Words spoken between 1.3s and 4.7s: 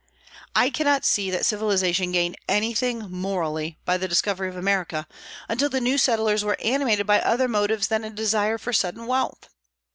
civilization gained anything, morally, by the discovery of